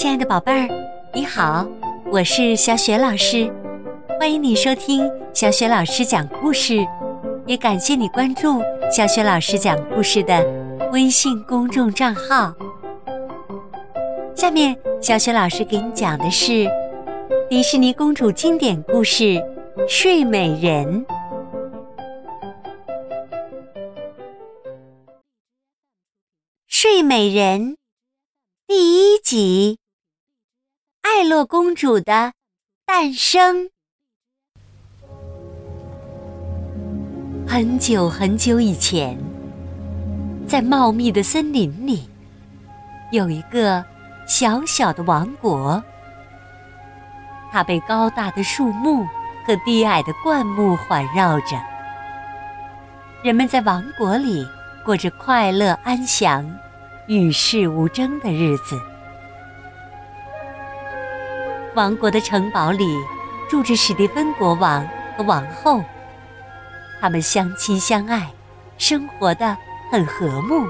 [0.00, 0.66] 亲爱的宝贝儿，
[1.12, 1.68] 你好，
[2.10, 3.52] 我是小雪老师，
[4.18, 6.78] 欢迎你收听小雪老师讲故事，
[7.46, 10.42] 也感谢你关注小雪老师讲故事的
[10.90, 12.54] 微信公众账号。
[14.34, 16.66] 下面，小雪老师给你讲的是
[17.50, 19.24] 迪士尼公主经典故事
[19.86, 21.04] 《睡美人》。
[26.66, 27.76] 睡美人
[28.66, 29.79] 第一集。
[31.12, 32.34] 艾洛公主的
[32.86, 33.68] 诞生。
[37.48, 39.18] 很久很久以前，
[40.46, 42.08] 在茂密的森林里，
[43.10, 43.84] 有一个
[44.24, 45.82] 小小的王国。
[47.50, 49.04] 它被高大的树木
[49.44, 51.60] 和低矮的灌木环绕着。
[53.24, 54.46] 人们在王国里
[54.84, 56.48] 过着快乐安详、
[57.08, 58.80] 与世无争的日子。
[61.74, 62.96] 王国的城堡里
[63.48, 65.82] 住着史蒂芬国王和王后，
[67.00, 68.28] 他们相亲相爱，
[68.76, 69.56] 生活的
[69.90, 70.66] 很和睦。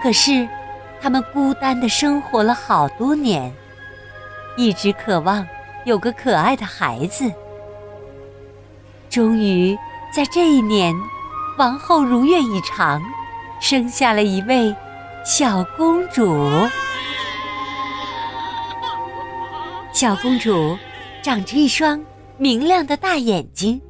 [0.00, 0.48] 可是，
[1.00, 3.52] 他们孤单的生活了好多年，
[4.56, 5.46] 一直渴望
[5.84, 7.32] 有个可爱的孩子。
[9.10, 9.76] 终于，
[10.14, 10.94] 在这一年，
[11.56, 13.02] 王后如愿以偿，
[13.60, 14.74] 生下了一位
[15.24, 16.48] 小公主。
[19.98, 20.78] 小公主
[21.22, 22.00] 长着一双
[22.36, 23.82] 明亮的大眼睛，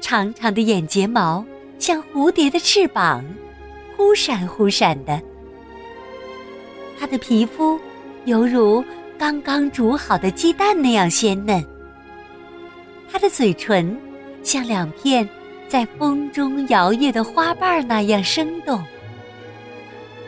[0.00, 1.44] 长长的眼睫毛
[1.78, 3.24] 像蝴蝶的翅膀，
[3.96, 5.22] 忽闪忽闪的。
[6.98, 7.78] 她的皮肤
[8.24, 8.84] 犹如
[9.16, 11.64] 刚刚煮好的鸡蛋那样鲜嫩，
[13.12, 13.96] 她的嘴唇
[14.42, 15.28] 像两片
[15.68, 18.82] 在风中摇曳的花瓣那样生动。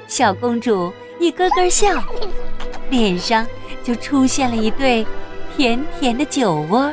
[0.07, 2.01] 小公主一咯咯笑，
[2.91, 3.45] 脸上。
[3.83, 5.07] 就出现了一对
[5.57, 6.93] 甜甜的酒窝，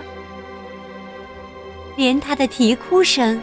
[1.96, 3.42] 连他的啼哭声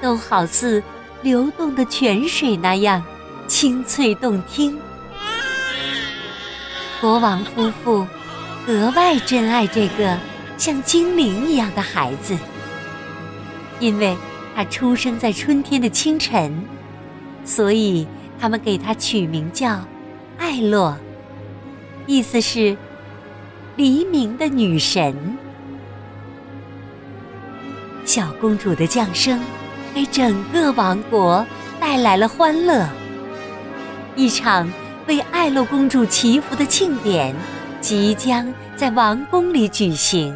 [0.00, 0.82] 都好似
[1.22, 3.02] 流动的泉水那样
[3.46, 4.78] 清脆动听。
[7.00, 8.06] 国王夫妇
[8.66, 10.18] 格外珍爱这个
[10.56, 12.36] 像精灵一样的孩子，
[13.80, 14.16] 因为
[14.54, 16.64] 他出生在春天的清晨，
[17.44, 18.06] 所以
[18.40, 19.80] 他们给他取名叫
[20.38, 20.96] 艾洛。
[22.08, 22.74] 意思是
[23.76, 25.14] 黎明的女神。
[28.06, 29.38] 小公主的降生，
[29.94, 31.46] 给整个王国
[31.78, 32.88] 带来了欢乐。
[34.16, 34.66] 一场
[35.06, 37.36] 为艾洛公主祈福的庆典，
[37.82, 40.34] 即将在王宫里举行。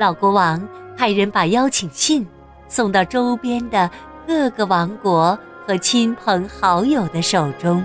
[0.00, 0.60] 老国王
[0.96, 2.26] 派人把邀请信
[2.66, 3.88] 送到周边的
[4.26, 7.84] 各个王国和亲朋好友的手中。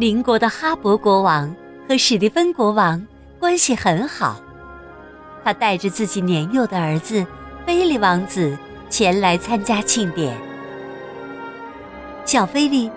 [0.00, 1.54] 邻国的哈勃国王
[1.86, 3.06] 和史蒂芬国王
[3.38, 4.40] 关系很好，
[5.44, 7.26] 他带着自己年幼的儿子
[7.66, 8.56] 菲利王子
[8.88, 10.34] 前来参加庆典。
[12.24, 12.90] 小菲利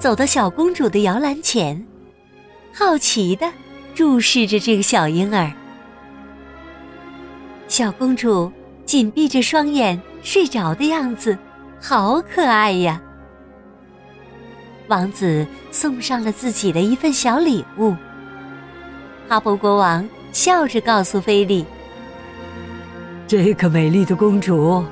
[0.00, 1.86] 走到小公主的摇篮前，
[2.74, 3.48] 好奇地
[3.94, 5.52] 注视着这个小婴儿。
[7.68, 8.50] 小公主
[8.84, 11.38] 紧闭着双眼睡着的样子，
[11.80, 13.00] 好可爱呀！
[14.88, 17.94] 王子送上了自己的一份小礼物。
[19.28, 21.64] 哈勃国王笑着告诉菲利
[23.28, 24.84] ：“这个美丽的公主，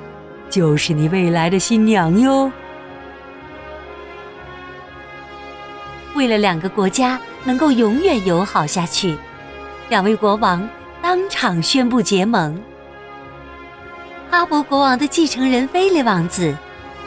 [0.49, 2.51] 就是你未来的新娘哟。”
[6.15, 9.17] 为了两个国家能够永远友好下去，
[9.89, 10.67] 两位国王
[11.01, 12.59] 当场宣布结盟。
[14.29, 16.55] 哈勃国王的继承人菲利王子。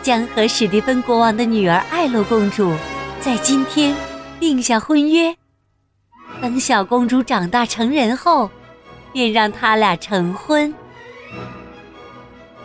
[0.03, 2.75] 将和史蒂芬国王的女儿艾洛公主
[3.21, 3.94] 在今天
[4.38, 5.34] 定下婚约。
[6.41, 8.50] 等小公主长大成人后，
[9.12, 10.72] 便让他俩成婚。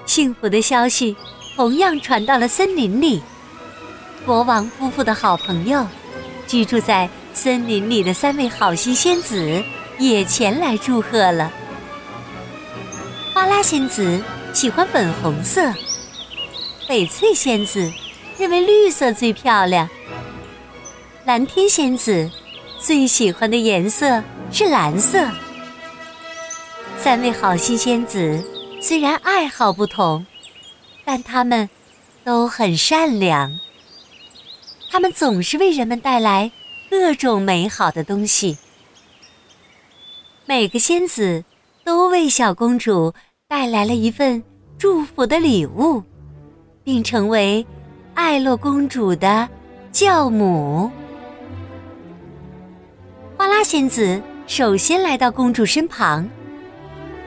[0.05, 1.15] 幸福的消息
[1.55, 3.21] 同样传到了森林里。
[4.25, 5.85] 国王夫妇的好朋友，
[6.47, 9.61] 居住在森林里的三位好心仙子
[9.99, 11.51] 也前来祝贺了。
[13.33, 14.21] 花拉仙子
[14.53, 15.73] 喜欢粉红色。
[16.87, 17.91] 翡翠仙子
[18.37, 19.89] 认为绿色最漂亮，
[21.25, 22.29] 蓝天仙子
[22.77, 25.27] 最喜欢的颜色是蓝色。
[26.99, 28.43] 三位好心仙子
[28.79, 30.27] 虽然爱好不同，
[31.03, 31.67] 但他们
[32.23, 33.59] 都很善良。
[34.91, 36.51] 他们总是为人们带来
[36.91, 38.59] 各种美好的东西。
[40.45, 41.43] 每个仙子
[41.83, 43.15] 都为小公主
[43.47, 44.43] 带来了一份
[44.77, 46.03] 祝福的礼物。
[46.85, 47.65] 并成为
[48.13, 49.49] 艾洛公主的
[49.91, 50.89] 教母。
[53.35, 56.29] 花拉仙子首先来到公主身旁，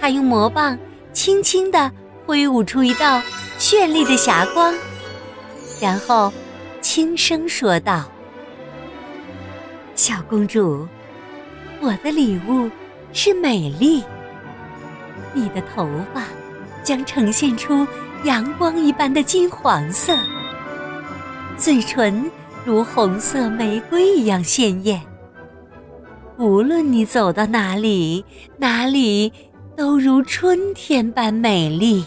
[0.00, 0.78] 她用魔棒
[1.12, 1.90] 轻轻地
[2.25, 3.20] 挥舞出一道
[3.58, 4.72] 绚丽的霞光，
[5.81, 6.32] 然后
[6.81, 8.08] 轻声说道
[9.96, 10.87] ：“小公主，
[11.81, 12.70] 我的礼物
[13.12, 14.05] 是美丽。
[15.34, 16.22] 你的头发
[16.84, 17.84] 将呈现出
[18.25, 20.17] 阳光一般的金黄色，
[21.56, 22.29] 嘴唇
[22.65, 25.00] 如红色玫瑰一样鲜艳。”
[26.37, 28.25] 无论你走到哪里，
[28.56, 29.32] 哪里
[29.76, 32.05] 都如春天般美丽。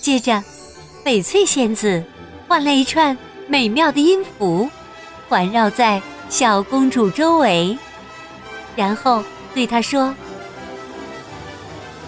[0.00, 0.42] 接着，
[1.04, 2.02] 翡翠仙子
[2.48, 3.16] 换了一串
[3.48, 4.68] 美妙的音符，
[5.28, 7.76] 环绕在小公主周围，
[8.74, 9.22] 然后
[9.54, 10.12] 对她说：“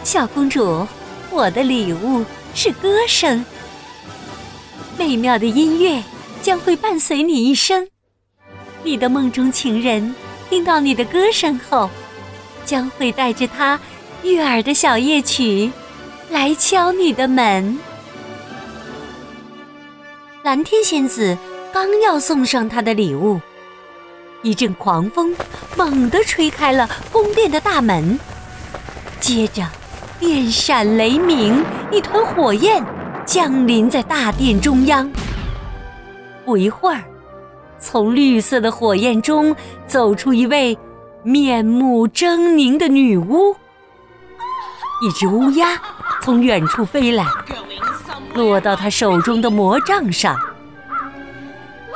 [0.03, 0.85] 小公主，
[1.31, 2.25] 我的礼物
[2.55, 3.45] 是歌声，
[4.97, 6.03] 美妙的音乐
[6.41, 7.89] 将会伴随你一生，
[8.83, 10.15] 你的梦中情人。”
[10.51, 11.91] 听到你的歌声后，
[12.65, 13.81] 将会带着他
[14.23, 15.73] 悦耳的小夜曲
[16.31, 17.77] 来敲你的门。
[20.45, 21.37] 蓝天仙子
[21.73, 23.41] 刚要送上她的礼物，
[24.43, 25.35] 一阵狂风
[25.77, 28.21] 猛地吹开了宫殿的大门，
[29.19, 29.67] 接着
[30.21, 32.85] 电闪雷鸣，一团火焰
[33.25, 35.09] 降临在大殿中央。
[36.45, 37.05] 不一会儿。
[37.79, 39.55] 从绿色的火焰中
[39.87, 40.77] 走出一位
[41.23, 43.55] 面目狰狞的女巫。
[45.03, 45.81] 一只乌鸦
[46.21, 47.25] 从远处飞来，
[48.35, 50.37] 落到她手中的魔杖上。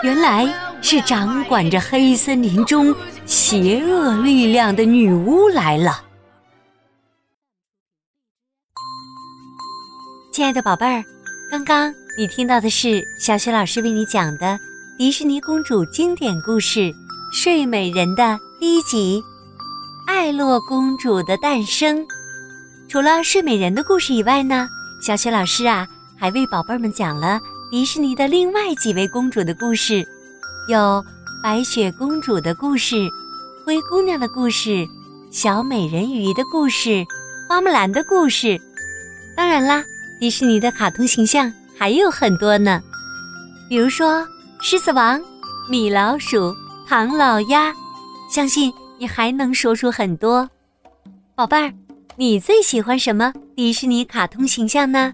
[0.04, 0.46] 原来
[0.80, 2.94] 是掌管着黑森林中
[3.26, 6.02] 邪恶力量的女巫来了。
[10.38, 11.04] 亲爱的宝贝儿，
[11.50, 14.56] 刚刚你听到的是小雪老师为你讲的。
[14.96, 16.78] 迪士尼公主经典故事
[17.32, 19.20] 《睡美人》的第一集
[20.06, 21.98] 《艾洛公主的诞生》。
[22.88, 24.68] 除了睡美人的故事以外呢，
[25.02, 30.06] 小雪老师啊还为宝贝们讲了迪士尼的另外几位公主的故事，
[30.70, 31.04] 有
[31.42, 32.94] 白雪公主的故事、
[33.66, 34.86] 灰姑娘的故事、
[35.32, 37.04] 小美人鱼的故事、
[37.48, 38.56] 花木兰的故事。
[39.36, 39.82] 当然啦，
[40.20, 42.82] 迪士尼的卡通形象还有很多呢，
[43.68, 44.26] 比如说。
[44.60, 45.20] 狮子王、
[45.70, 46.52] 米老鼠、
[46.84, 47.72] 唐老鸭，
[48.28, 50.50] 相信你还能说出很多。
[51.36, 51.72] 宝贝儿，
[52.16, 55.12] 你最喜欢什么迪士尼卡通形象呢？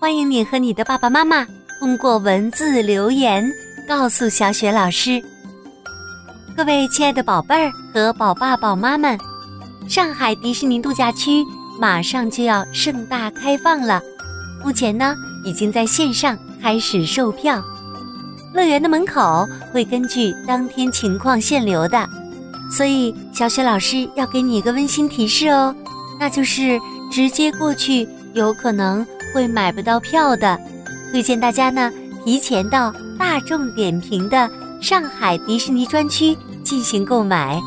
[0.00, 1.46] 欢迎你和你的爸爸妈妈
[1.78, 3.48] 通过文字留言
[3.88, 5.22] 告诉小雪老师。
[6.56, 9.16] 各位亲爱的宝贝儿和宝爸宝妈们，
[9.88, 11.44] 上海迪士尼度假区
[11.80, 14.00] 马上就要盛大开放了，
[14.64, 17.62] 目前呢已经在线上开始售票。
[18.54, 22.08] 乐园的门口会根据当天情况限流的，
[22.70, 25.74] 所以小雪老师要给你一个温馨提示哦，
[26.20, 26.80] 那就是
[27.10, 29.04] 直接过去有可能
[29.34, 30.58] 会买不到票的，
[31.10, 31.90] 推荐大家呢
[32.24, 34.48] 提前到大众点评的
[34.80, 37.60] 上海迪士尼专区进行购买，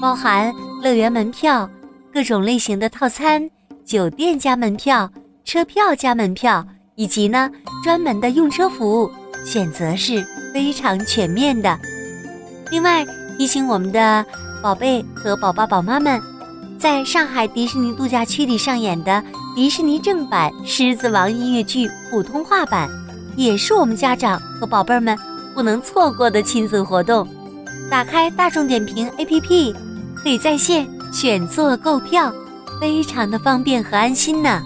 [0.00, 0.52] 包含
[0.82, 1.70] 乐园门票、
[2.14, 3.50] 各种类型的套餐、
[3.84, 5.10] 酒店加门票、
[5.44, 6.64] 车票加门票，
[6.94, 7.50] 以及呢
[7.82, 9.10] 专门的用车服务。
[9.44, 11.76] 选择是非常全面的。
[12.70, 13.04] 另外
[13.36, 14.24] 提醒我们的
[14.62, 16.22] 宝贝和宝宝宝妈们，
[16.78, 19.20] 在上海迪士尼度假区里上演的
[19.56, 22.88] 迪士尼正版《狮子王》音乐剧普通话版，
[23.36, 25.18] 也是我们家长和宝贝们
[25.52, 27.26] 不能错过的亲子活动。
[27.90, 29.74] 打开大众点评 APP，
[30.14, 32.34] 可以在线选座购票，
[32.80, 34.60] 非常的方便和安心呢。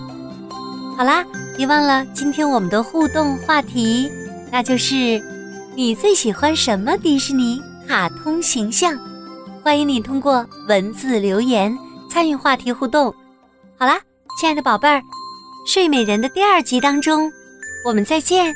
[0.96, 1.22] 好啦，
[1.54, 4.10] 别忘了今天我们的互动话题。
[4.50, 5.22] 那就是
[5.76, 8.98] 你最喜欢什么迪士尼卡通形象？
[9.62, 11.76] 欢迎你通过文字留言
[12.08, 13.14] 参与话题互动。
[13.78, 14.00] 好啦，
[14.40, 14.96] 亲爱的宝贝儿，
[15.66, 17.30] 《睡美人》的第二集当中，
[17.84, 18.54] 我们再见。